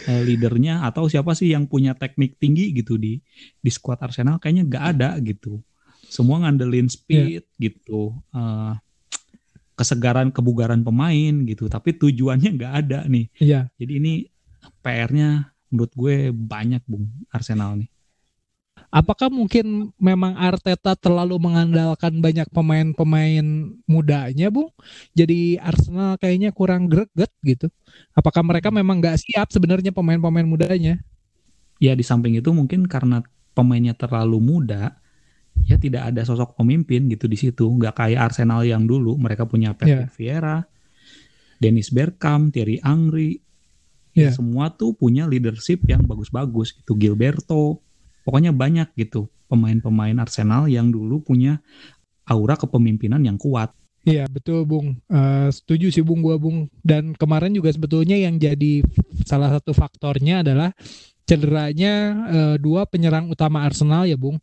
[0.09, 3.21] uh, leadernya atau siapa sih yang punya teknik tinggi gitu di
[3.61, 5.61] di skuad Arsenal kayaknya gak ada gitu.
[6.09, 7.61] Semua ngandelin speed ya.
[7.61, 8.17] gitu.
[8.33, 8.73] Uh,
[9.75, 13.67] kesegaran kebugaran pemain gitu tapi tujuannya nggak ada nih iya.
[13.75, 14.13] jadi ini
[14.79, 17.91] PR-nya menurut gue banyak bung Arsenal nih
[18.95, 23.43] Apakah mungkin memang Arteta terlalu mengandalkan banyak pemain-pemain
[23.83, 24.71] mudanya, Bung?
[25.11, 27.67] Jadi Arsenal kayaknya kurang greget gitu.
[28.15, 31.03] Apakah mereka memang nggak siap sebenarnya pemain-pemain mudanya?
[31.83, 33.19] Ya di samping itu mungkin karena
[33.51, 34.95] pemainnya terlalu muda,
[35.67, 37.67] ya tidak ada sosok pemimpin gitu di situ.
[37.67, 40.15] Nggak kayak Arsenal yang dulu, mereka punya Patrick yeah.
[40.15, 40.57] Vieira,
[41.59, 43.43] Dennis Bergkamp, Thierry Angri,
[44.15, 44.31] yeah.
[44.31, 46.95] ya semua tuh punya leadership yang bagus-bagus gitu.
[46.95, 47.83] Gilberto,
[48.25, 51.61] pokoknya banyak gitu pemain-pemain Arsenal yang dulu punya
[52.25, 53.71] aura kepemimpinan yang kuat.
[54.05, 56.69] Iya betul Bung, uh, setuju sih Bung gua Bung.
[56.85, 58.85] Dan kemarin juga sebetulnya yang jadi
[59.25, 60.69] salah satu faktornya adalah
[61.25, 61.93] cederanya
[62.29, 64.37] uh, dua penyerang utama Arsenal ya Bung,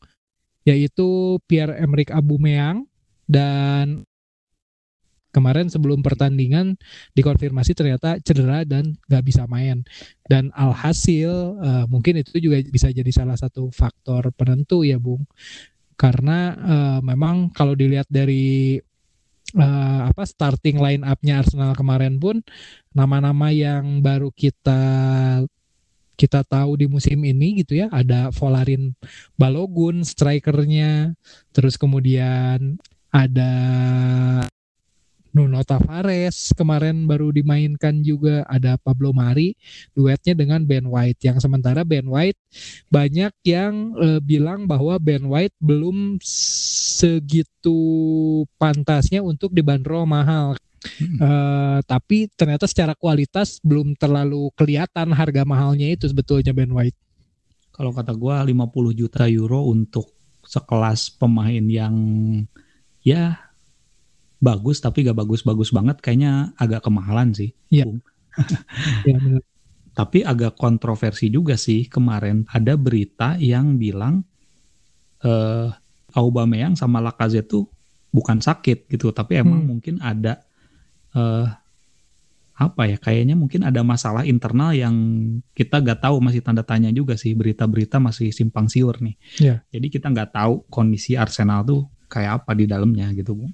[0.66, 2.90] yaitu Pierre Emerick Aubameyang
[3.31, 4.03] dan
[5.33, 6.77] kemarin sebelum pertandingan
[7.16, 9.83] dikonfirmasi ternyata cedera dan nggak bisa main.
[10.29, 15.25] Dan alhasil uh, mungkin itu juga bisa jadi salah satu faktor penentu ya Bung.
[15.97, 18.79] Karena uh, memang kalau dilihat dari
[19.57, 22.40] uh, apa starting line up-nya Arsenal kemarin pun
[22.92, 24.81] nama-nama yang baru kita
[26.16, 28.95] kita tahu di musim ini gitu ya ada Volarin
[29.35, 31.16] Balogun strikernya
[31.51, 32.79] terus kemudian
[33.11, 33.53] ada
[35.33, 39.57] Nuno Tavares kemarin baru dimainkan juga ada Pablo Mari
[39.97, 42.37] duetnya dengan Ben White yang sementara Ben White
[42.92, 47.81] banyak yang e, bilang bahwa Ben White belum segitu
[48.61, 51.18] pantasnya untuk dibanderol mahal Hmm.
[51.18, 56.99] Uh, tapi ternyata secara kualitas belum terlalu kelihatan harga mahalnya itu sebetulnya Ben White.
[57.71, 60.11] Kalau kata gue 50 juta euro untuk
[60.42, 61.95] sekelas pemain yang
[63.01, 63.52] ya
[64.43, 67.55] bagus tapi gak bagus-bagus banget kayaknya agak kemahalan sih.
[67.71, 67.87] Iya.
[69.09, 69.17] ya,
[69.95, 74.27] Tapi agak kontroversi juga sih kemarin ada berita yang bilang
[75.23, 75.71] eh
[76.13, 77.65] Aubameyang sama Lacazette tuh
[78.13, 79.71] bukan sakit gitu, tapi emang hmm.
[79.71, 80.43] mungkin ada
[81.15, 81.49] eh
[82.53, 84.95] apa ya kayaknya mungkin ada masalah internal yang
[85.57, 89.17] kita gak tahu masih tanda tanya juga sih berita-berita masih simpang siur nih.
[89.41, 89.59] Yeah.
[89.73, 93.49] Jadi kita nggak tahu kondisi Arsenal tuh kayak apa di dalamnya gitu bu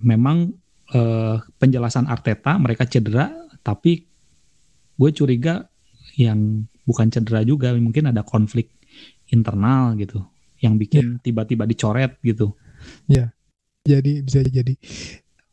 [0.00, 0.52] memang
[0.92, 3.32] uh, penjelasan Arteta mereka cedera
[3.64, 4.06] tapi
[4.96, 5.66] gue curiga
[6.16, 8.72] yang bukan cedera juga mungkin ada konflik
[9.28, 10.22] internal gitu
[10.62, 11.22] yang bikin ya.
[11.22, 11.70] tiba-tiba yeah.
[11.70, 12.46] dicoret gitu
[13.10, 13.26] ya
[13.84, 14.74] jadi bisa jadi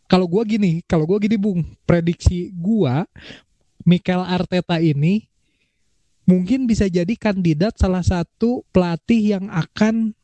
[0.08, 2.94] kalau gue gini kalau gue gini bung prediksi gue
[3.84, 5.28] Mikel Arteta ini
[6.24, 10.16] mungkin bisa jadi kandidat salah satu pelatih yang akan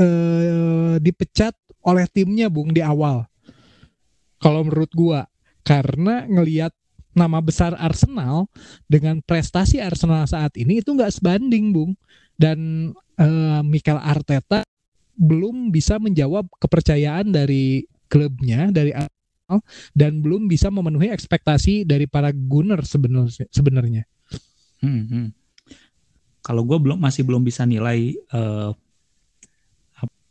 [0.00, 1.52] uh, dipecat
[1.84, 3.28] oleh timnya bung di awal
[4.46, 5.26] kalau menurut gua
[5.66, 6.70] karena ngelihat
[7.18, 8.46] nama besar Arsenal
[8.86, 11.98] dengan prestasi Arsenal saat ini itu nggak sebanding, Bung.
[12.38, 14.62] Dan uh, Mikel Arteta
[15.18, 19.64] belum bisa menjawab kepercayaan dari klubnya dari Arsenal
[19.96, 24.06] dan belum bisa memenuhi ekspektasi dari para gunner sebenarnya sebenarnya.
[24.78, 25.28] Hmm, hmm.
[26.44, 28.70] Kalau gue belum masih belum bisa nilai uh,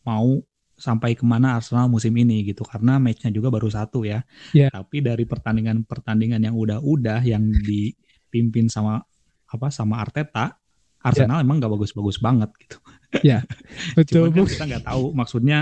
[0.05, 0.39] mau
[0.75, 4.21] sampai ke mana Arsenal musim ini gitu karena matchnya juga baru satu ya.
[4.51, 4.69] Yeah.
[4.71, 8.99] Tapi dari pertandingan-pertandingan yang udah-udah yang dipimpin sama
[9.47, 10.59] apa sama Arteta,
[10.99, 11.45] Arsenal yeah.
[11.47, 12.77] emang gak bagus-bagus banget gitu.
[13.23, 13.41] Ya, yeah.
[13.97, 14.27] betul.
[14.29, 15.59] Cuman kan kita nggak tahu maksudnya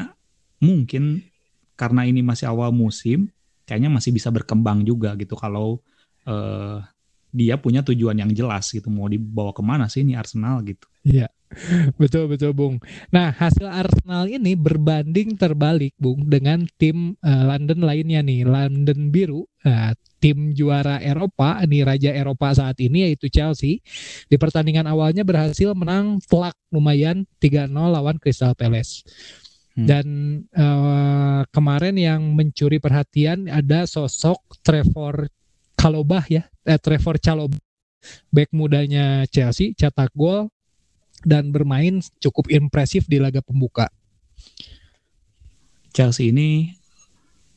[0.58, 1.22] mungkin
[1.78, 3.30] karena ini masih awal musim,
[3.70, 5.78] kayaknya masih bisa berkembang juga gitu kalau
[6.26, 6.82] uh,
[7.34, 10.86] dia punya tujuan yang jelas gitu mau dibawa ke mana sih ini Arsenal gitu.
[11.06, 11.30] Iya.
[12.02, 12.76] betul betul Bung.
[13.14, 19.46] Nah hasil Arsenal ini berbanding terbalik Bung dengan tim uh, London lainnya nih London biru
[19.66, 19.92] uh,
[20.24, 23.84] tim juara Eropa nih raja Eropa saat ini yaitu Chelsea
[24.32, 29.04] di pertandingan awalnya berhasil menang telak lumayan 3-0 lawan Crystal Palace.
[29.74, 29.90] Hmm.
[29.90, 30.08] Dan
[30.54, 35.28] uh, kemarin yang mencuri perhatian ada sosok Trevor
[35.74, 37.60] Kalobah ya, eh, Trevor Chalobah,
[38.30, 40.48] back mudanya Chelsea, cetak gol
[41.24, 43.88] dan bermain cukup impresif di laga pembuka.
[45.94, 46.74] Chelsea ini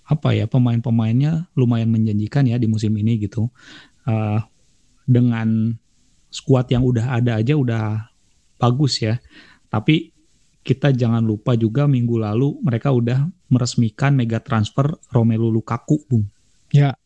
[0.07, 3.51] apa ya pemain-pemainnya lumayan menjanjikan ya di musim ini gitu.
[4.07, 4.39] Uh,
[5.07, 5.75] dengan
[6.31, 8.07] skuad yang udah ada aja udah
[8.59, 9.19] bagus ya.
[9.67, 10.15] Tapi
[10.67, 16.27] kita jangan lupa juga minggu lalu mereka udah meresmikan mega transfer Romelu Lukaku, Bung.
[16.75, 16.99] Ya.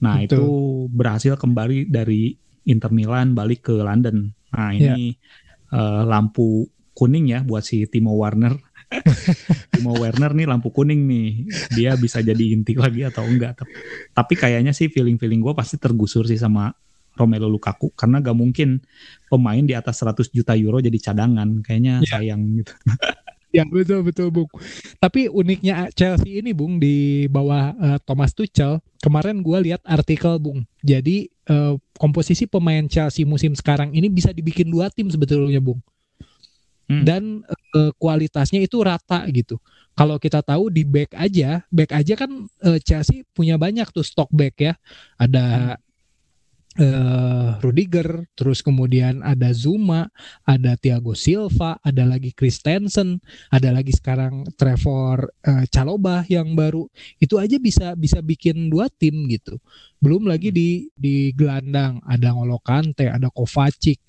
[0.00, 0.36] Nah, betul.
[0.36, 0.44] itu
[0.92, 2.36] berhasil kembali dari
[2.68, 4.32] Inter Milan balik ke London.
[4.52, 5.16] Nah, ini ya.
[5.72, 8.54] Uh, lampu kuning ya buat si Timo Werner.
[9.72, 11.46] Timo Werner nih lampu kuning nih.
[11.72, 13.62] Dia bisa jadi inti lagi atau enggak.
[14.12, 16.74] Tapi kayaknya sih feeling-feeling gue pasti tergusur sih sama
[17.14, 18.80] Romelu Lukaku karena gak mungkin
[19.28, 22.18] pemain di atas 100 juta euro jadi cadangan kayaknya ya.
[22.18, 22.72] sayang gitu.
[23.50, 24.46] Ya betul betul Bung.
[25.02, 30.62] Tapi uniknya Chelsea ini Bung di bawah uh, Thomas Tuchel kemarin gue lihat artikel Bung.
[30.86, 35.82] Jadi uh, komposisi pemain Chelsea musim sekarang ini bisa dibikin dua tim sebetulnya Bung.
[36.90, 37.06] Hmm.
[37.06, 37.22] Dan
[37.74, 39.58] uh, kualitasnya itu rata gitu.
[39.94, 42.30] Kalau kita tahu di back aja, back aja kan
[42.66, 44.72] uh, Chelsea punya banyak tuh stok back ya.
[45.18, 45.89] Ada hmm
[46.80, 50.08] uh, Rudiger, terus kemudian ada Zuma,
[50.42, 53.20] ada Thiago Silva, ada lagi Christensen,
[53.52, 56.88] ada lagi sekarang Trevor uh, Chalobah yang baru.
[57.20, 59.60] Itu aja bisa bisa bikin dua tim gitu.
[60.00, 64.00] Belum lagi di di gelandang ada Ngolo Kante, ada Kovacic,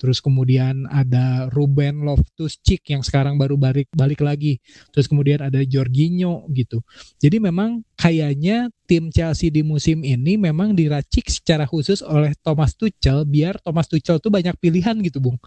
[0.00, 4.58] Terus kemudian ada Ruben Loftus-Cheek yang sekarang baru balik balik lagi.
[4.90, 6.80] Terus kemudian ada Jorginho gitu.
[7.20, 13.28] Jadi memang kayaknya tim Chelsea di musim ini memang diracik secara khusus oleh Thomas Tuchel
[13.28, 15.38] biar Thomas Tuchel tuh banyak pilihan gitu, Bung.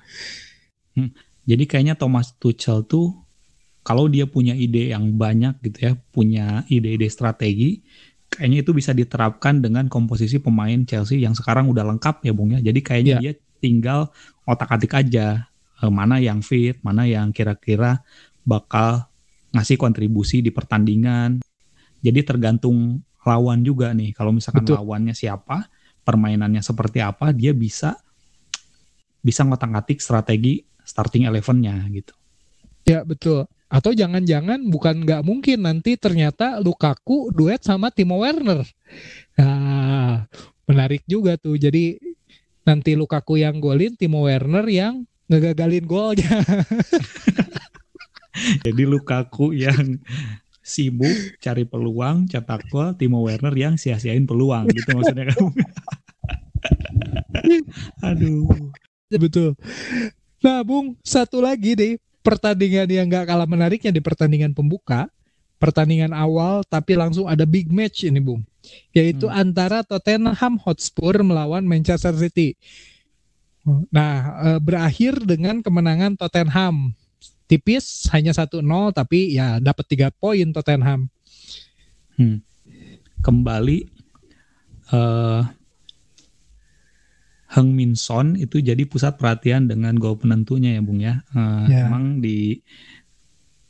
[0.93, 1.09] Hmm,
[1.43, 3.23] jadi kayaknya Thomas Tuchel tuh
[3.83, 7.83] kalau dia punya ide yang banyak gitu ya, punya ide-ide strategi,
[8.31, 12.59] kayaknya itu bisa diterapkan dengan komposisi pemain Chelsea yang sekarang udah lengkap ya Bung ya.
[12.63, 13.21] Jadi kayaknya yeah.
[13.21, 14.11] dia tinggal
[14.43, 15.47] otak-atik aja
[15.79, 18.03] eh, mana yang fit, mana yang kira-kira
[18.43, 19.07] bakal
[19.55, 21.39] ngasih kontribusi di pertandingan.
[22.03, 24.11] Jadi tergantung lawan juga nih.
[24.11, 24.83] Kalau misalkan Betul.
[24.83, 25.71] lawannya siapa,
[26.03, 27.95] permainannya seperti apa, dia bisa
[29.23, 32.11] bisa ngotak-atik strategi starting elevennya gitu.
[32.83, 33.47] Ya betul.
[33.71, 38.67] Atau jangan-jangan bukan nggak mungkin nanti ternyata Lukaku duet sama Timo Werner.
[39.39, 40.27] Nah,
[40.67, 41.55] menarik juga tuh.
[41.55, 41.97] Jadi
[42.63, 46.43] nanti Lukaku yang golin, Timo Werner yang ngegagalin golnya.
[48.65, 49.99] Jadi Lukaku yang
[50.63, 55.51] sibuk cari peluang, cetak gol, Timo Werner yang sia-siain peluang gitu maksudnya kamu.
[58.09, 58.47] Aduh.
[59.13, 59.53] Betul.
[60.41, 65.11] Nah, Bung, satu lagi deh pertandingan yang gak kalah menariknya di pertandingan pembuka,
[65.59, 68.41] pertandingan awal tapi langsung ada big match ini, Bung
[68.95, 69.35] yaitu hmm.
[69.35, 72.55] antara Tottenham Hotspur melawan Manchester City.
[73.91, 76.91] Nah, e, berakhir dengan kemenangan Tottenham.
[77.47, 78.63] Tipis hanya 1-0
[78.95, 81.11] tapi ya dapat tiga poin Tottenham.
[82.15, 82.39] Hmm.
[83.23, 83.87] Kembali
[84.91, 85.47] uh,
[87.53, 91.21] Heng Min Son itu jadi pusat perhatian dengan gol penentunya ya Bung ya.
[91.31, 91.87] Uh, yeah.
[91.87, 92.63] Emang di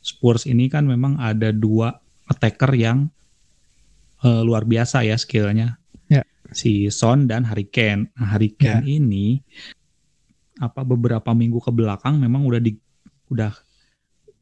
[0.00, 3.12] Spurs ini kan memang ada dua attacker yang
[4.24, 5.76] uh, luar biasa ya skillnya.
[6.08, 6.24] Yeah.
[6.50, 8.10] Si Son dan Harry Kane.
[8.16, 8.96] Nah, Harry Kane yeah.
[8.98, 9.44] ini
[10.58, 12.78] apa beberapa minggu ke belakang memang udah di
[13.28, 13.52] udah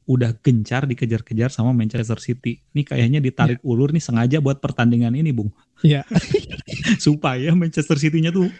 [0.02, 2.62] udah gencar dikejar-kejar sama Manchester City.
[2.74, 3.70] Ini kayaknya ditarik yeah.
[3.70, 5.50] ulur nih sengaja buat pertandingan ini, Bung.
[5.82, 6.02] Iya.
[6.02, 6.98] Yeah.
[7.04, 8.50] Supaya Manchester City-nya tuh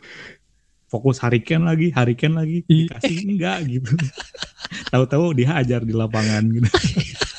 [0.87, 2.93] fokus Harry Kane lagi, Harry Kane lagi, iya.
[2.93, 3.91] dikasih enggak gitu.
[4.93, 6.69] Tahu-tahu dihajar di lapangan gitu.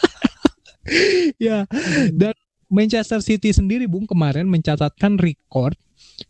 [1.47, 1.69] ya,
[2.11, 2.33] dan
[2.73, 5.77] Manchester City sendiri Bung kemarin mencatatkan rekor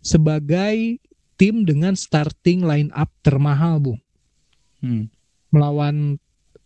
[0.04, 1.00] sebagai
[1.40, 4.00] tim dengan starting line up termahal Bung.
[4.84, 5.08] Hmm.
[5.56, 6.20] Melawan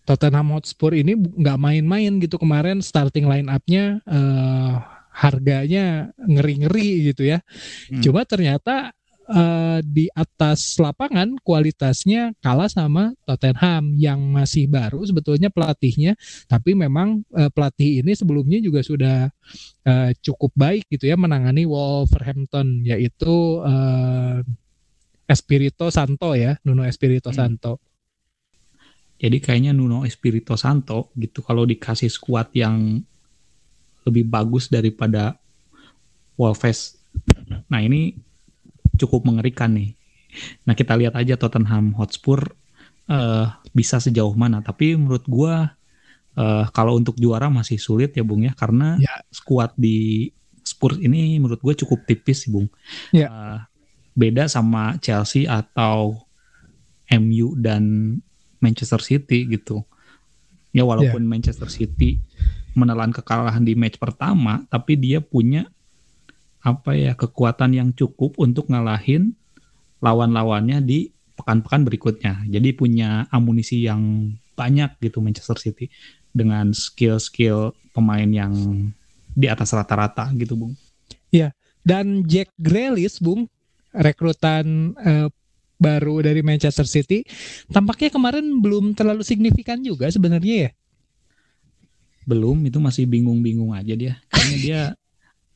[0.08, 4.80] Tottenham Hotspur ini nggak main-main gitu kemarin starting line up-nya uh,
[5.14, 7.44] harganya ngeri-ngeri gitu ya.
[7.92, 8.02] Hmm.
[8.02, 8.96] Cuma ternyata
[9.30, 16.16] uh, di atas lapangan kualitasnya kalah sama Tottenham yang masih baru sebetulnya pelatihnya
[16.48, 19.28] tapi memang uh, pelatih ini sebelumnya juga sudah
[19.88, 24.42] uh, cukup baik gitu ya menangani Wolverhampton yaitu uh,
[25.28, 27.38] Espirito Santo ya Nuno Espirito hmm.
[27.38, 27.74] Santo.
[29.18, 33.02] Jadi kayaknya Nuno Espirito Santo gitu kalau dikasih skuad yang
[34.08, 35.36] lebih bagus daripada
[36.38, 36.96] Wolves.
[37.68, 38.14] Nah ini
[38.98, 39.94] cukup mengerikan nih.
[40.68, 42.54] Nah kita lihat aja Tottenham Hotspur
[43.10, 44.60] uh, bisa sejauh mana.
[44.62, 45.54] Tapi menurut gue
[46.38, 49.24] uh, kalau untuk juara masih sulit ya Bung ya karena ya.
[49.32, 50.30] skuad di
[50.68, 52.68] Spurs ini menurut gue cukup tipis sih Bung.
[53.16, 53.28] Ya.
[53.32, 53.60] Uh,
[54.18, 56.26] beda sama Chelsea atau
[57.08, 58.18] MU dan
[58.60, 59.86] Manchester City gitu.
[60.76, 61.32] Ya walaupun yeah.
[61.32, 62.20] Manchester City
[62.78, 65.66] menelan kekalahan di match pertama, tapi dia punya
[66.68, 69.32] apa ya kekuatan yang cukup untuk ngalahin
[70.04, 72.44] lawan-lawannya di pekan-pekan berikutnya.
[72.52, 75.88] Jadi punya amunisi yang banyak gitu Manchester City
[76.36, 78.52] dengan skill-skill pemain yang
[79.32, 80.74] di atas rata-rata gitu, Bung.
[81.32, 81.56] Iya.
[81.88, 83.48] Dan Jack Grealish, Bung,
[83.96, 85.32] rekrutan uh,
[85.78, 87.22] baru dari Manchester City
[87.70, 90.72] tampaknya kemarin belum terlalu signifikan juga sebenarnya ya
[92.26, 94.82] belum itu masih bingung-bingung aja dia kayaknya dia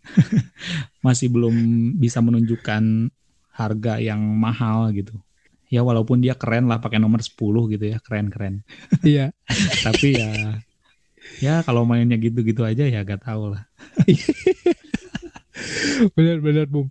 [1.06, 1.56] masih belum
[1.98, 3.10] bisa menunjukkan
[3.52, 5.14] harga yang mahal gitu.
[5.72, 7.38] Ya walaupun dia keren lah pakai nomor 10
[7.72, 8.68] gitu ya keren-keren
[9.08, 9.32] iya.
[9.86, 10.32] Tapi ya
[11.40, 13.64] ya kalau mainnya gitu-gitu aja ya gak tahu lah.
[16.18, 16.90] Benar-benar bung.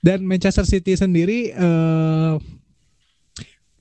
[0.00, 2.40] Dan Manchester City sendiri uh,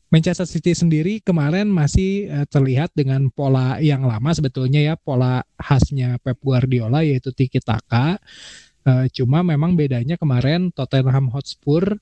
[0.10, 6.18] Manchester City sendiri kemarin masih uh, terlihat dengan pola yang lama sebetulnya ya pola khasnya
[6.26, 8.18] Pep Guardiola yaitu tiki taka.
[8.90, 11.94] Uh, cuma memang bedanya kemarin Tottenham Hotspur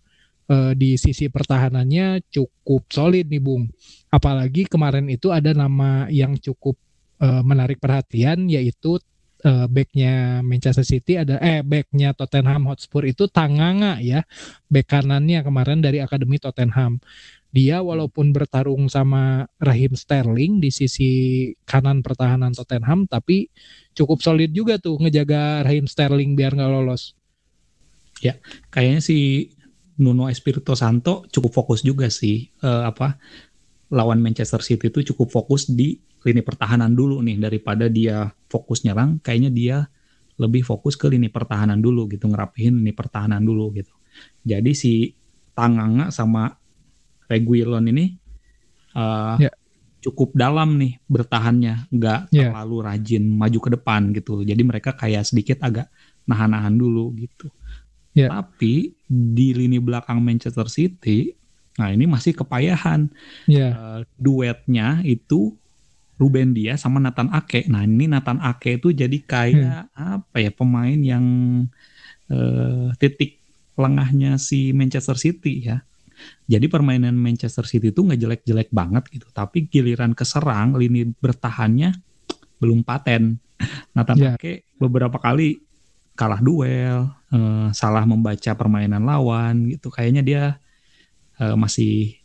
[0.48, 3.68] uh, di sisi pertahanannya cukup solid nih Bung.
[4.08, 6.80] Apalagi kemarin itu ada nama yang cukup
[7.20, 9.04] uh, menarik perhatian yaitu
[9.44, 14.24] uh, backnya Manchester City ada eh backnya Tottenham Hotspur itu Tanganga ya
[14.72, 17.04] back kanannya kemarin dari akademi Tottenham
[17.52, 21.12] dia walaupun bertarung sama Rahim Sterling di sisi
[21.64, 23.48] kanan pertahanan Tottenham tapi
[23.96, 27.16] cukup solid juga tuh ngejaga Rahim Sterling biar nggak lolos.
[28.20, 28.42] Ya,
[28.74, 29.18] kayaknya si
[29.98, 33.18] Nuno Espirito Santo cukup fokus juga sih uh, apa
[33.90, 39.18] lawan Manchester City itu cukup fokus di lini pertahanan dulu nih daripada dia fokus nyerang
[39.24, 39.78] kayaknya dia
[40.38, 43.94] lebih fokus ke lini pertahanan dulu gitu ngerapihin lini pertahanan dulu gitu.
[44.46, 44.94] Jadi si
[45.58, 46.54] Tanganga sama
[47.28, 48.16] Reguilon ini
[48.96, 49.54] uh, yeah.
[50.02, 52.52] cukup dalam nih bertahannya, nggak yeah.
[52.52, 54.42] terlalu rajin maju ke depan gitu.
[54.48, 55.92] Jadi mereka kayak sedikit agak
[56.28, 57.52] nahan-nahan dulu gitu.
[58.18, 58.34] Yeah.
[58.34, 61.38] Tapi di lini belakang Manchester City,
[61.78, 63.12] nah ini masih kepayahan.
[63.46, 63.74] Yeah.
[63.78, 65.54] Uh, duetnya itu
[66.18, 67.70] Ruben dia sama Nathan Ake.
[67.70, 70.18] Nah ini Nathan Ake itu jadi kayak hmm.
[70.18, 71.26] apa ya pemain yang
[72.34, 73.38] uh, titik
[73.78, 75.86] lengahnya si Manchester City ya.
[76.50, 81.96] Jadi permainan Manchester City itu nggak jelek-jelek banget gitu, tapi giliran keserang lini bertahannya
[82.58, 83.38] belum paten.
[83.94, 84.36] Nathan yeah.
[84.38, 85.62] Ake beberapa kali
[86.18, 89.94] kalah duel, uh, salah membaca permainan lawan gitu.
[89.94, 90.44] Kayaknya dia
[91.42, 92.18] uh, masih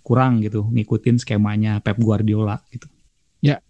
[0.00, 2.88] kurang gitu ngikutin skemanya Pep Guardiola gitu.
[3.44, 3.62] Ya,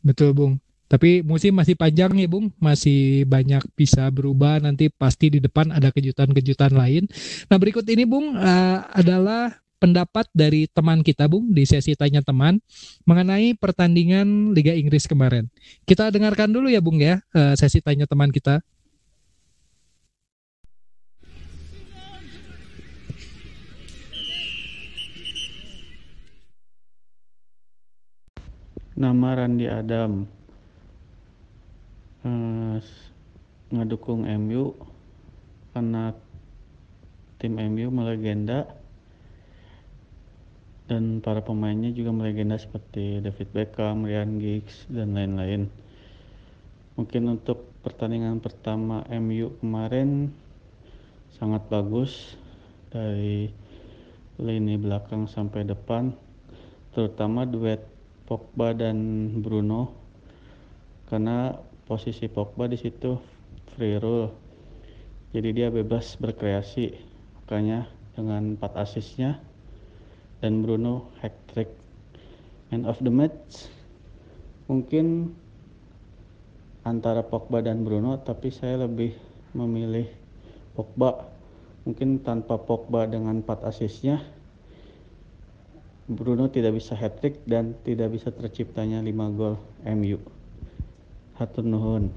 [0.00, 0.63] betul Bung.
[0.84, 5.88] Tapi musim masih panjang ya Bung, masih banyak bisa berubah nanti pasti di depan ada
[5.88, 7.08] kejutan-kejutan lain.
[7.48, 12.60] Nah berikut ini Bung uh, adalah pendapat dari teman kita Bung di sesi tanya teman
[13.08, 15.48] mengenai pertandingan Liga Inggris kemarin.
[15.88, 18.60] Kita dengarkan dulu ya Bung ya uh, sesi tanya teman kita.
[28.94, 30.43] Nama Randi Adam
[33.68, 34.72] ngedukung MU
[35.76, 36.16] karena
[37.36, 38.64] tim MU melegenda
[40.88, 45.68] dan para pemainnya juga melegenda seperti David Beckham, Ryan Giggs dan lain-lain.
[46.96, 50.32] Mungkin untuk pertandingan pertama MU kemarin
[51.36, 52.38] sangat bagus
[52.88, 53.50] dari
[54.38, 56.14] lini belakang sampai depan
[56.94, 57.82] terutama duet
[58.24, 59.90] Pogba dan Bruno
[61.10, 63.16] karena posisi Pogba di situ
[63.76, 64.32] free roll.
[65.36, 66.94] Jadi dia bebas berkreasi
[67.42, 69.42] makanya dengan 4 asisnya
[70.40, 71.68] dan Bruno hat trick
[72.70, 73.68] man of the match
[74.70, 75.34] mungkin
[76.86, 79.12] antara Pogba dan Bruno tapi saya lebih
[79.52, 80.08] memilih
[80.72, 81.30] Pogba.
[81.84, 84.24] Mungkin tanpa Pogba dengan 4 asisnya
[86.08, 90.33] Bruno tidak bisa hat trick dan tidak bisa terciptanya 5 gol MU
[91.34, 92.14] Hatur nuhun.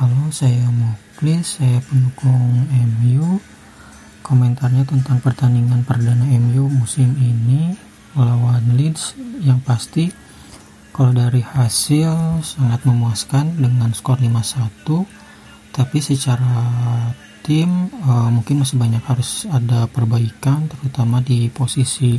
[0.00, 3.36] Halo, saya Muklis, saya pendukung MU.
[4.24, 7.76] Komentarnya tentang pertandingan perdana MU musim ini
[8.16, 10.08] melawan Leeds yang pasti
[10.96, 15.27] kalau dari hasil sangat memuaskan dengan skor 5-1
[15.78, 16.58] tapi secara
[17.46, 22.18] tim uh, mungkin masih banyak harus ada perbaikan terutama di posisi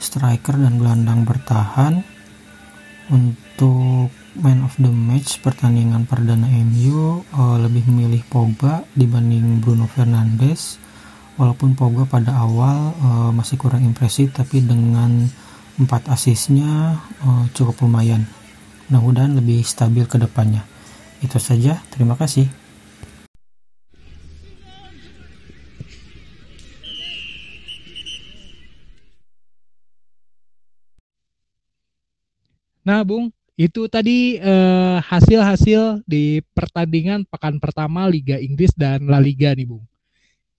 [0.00, 2.16] striker dan gelandang bertahan.
[3.06, 10.80] Untuk man of the match pertandingan perdana MU uh, lebih memilih Pogba dibanding Bruno Fernandes.
[11.36, 15.28] Walaupun Pogba pada awal uh, masih kurang impresif tapi dengan
[15.76, 18.24] empat asisnya uh, cukup lumayan.
[18.88, 20.64] Mudah-mudahan lebih stabil ke depannya.
[21.20, 21.78] Itu saja.
[21.92, 22.65] Terima kasih
[32.86, 39.50] Nah, Bung, itu tadi eh, hasil-hasil di pertandingan pekan pertama Liga Inggris dan La Liga
[39.58, 39.82] nih, Bung.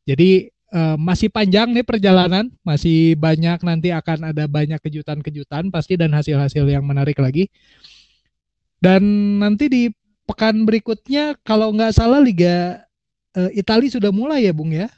[0.03, 6.11] Jadi eh, masih panjang nih perjalanan, masih banyak nanti akan ada banyak kejutan-kejutan pasti dan
[6.11, 7.47] hasil-hasil yang menarik lagi.
[8.83, 9.01] Dan
[9.39, 9.83] nanti di
[10.27, 12.83] pekan berikutnya kalau nggak salah Liga
[13.39, 14.91] uh, Italia sudah mulai ya, Bung ya?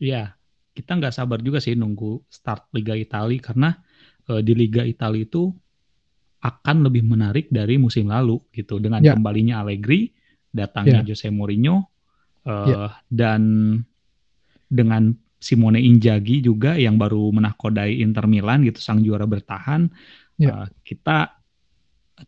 [0.00, 0.32] Iya,
[0.72, 3.70] kita nggak sabar juga sih nunggu start Liga Italia karena
[4.32, 5.52] uh, di Liga Italia itu
[6.42, 9.16] akan lebih menarik dari musim lalu gitu dengan ya.
[9.16, 10.12] kembalinya Allegri,
[10.52, 11.12] datangnya ya.
[11.12, 11.88] Jose Mourinho
[12.46, 12.82] uh, ya.
[13.08, 13.42] dan
[14.66, 19.86] dengan Simone Inzaghi juga yang baru menahkodai Inter Milan gitu sang juara bertahan
[20.40, 20.64] ya.
[20.64, 21.36] uh, kita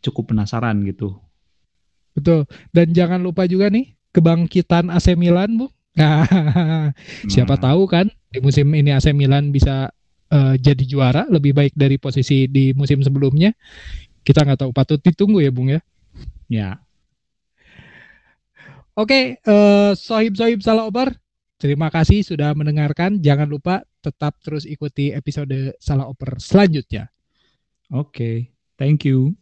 [0.05, 1.17] cukup penasaran gitu.
[2.13, 2.45] Betul.
[2.75, 5.69] Dan jangan lupa juga nih kebangkitan AC Milan, Bu.
[5.99, 6.95] Nah,
[7.27, 9.91] siapa tahu kan di musim ini AC Milan bisa
[10.33, 13.53] uh, jadi juara lebih baik dari posisi di musim sebelumnya
[14.29, 15.81] kita nggak tahu patut ditunggu ya Bung ya.
[16.53, 16.69] Ya.
[18.93, 21.15] Oke, uh, sohib-sohib salah oper,
[21.57, 23.23] terima kasih sudah mendengarkan.
[23.23, 27.09] Jangan lupa tetap terus ikuti episode salah oper selanjutnya.
[27.89, 28.37] Oke, okay.
[28.77, 29.39] thank you.